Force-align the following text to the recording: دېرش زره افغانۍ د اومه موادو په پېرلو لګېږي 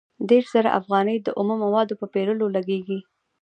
دېرش 0.29 0.47
زره 0.55 0.71
افغانۍ 0.79 1.17
د 1.21 1.27
اومه 1.39 1.55
موادو 1.63 1.99
په 2.01 2.05
پېرلو 2.13 2.45
لګېږي 2.55 2.99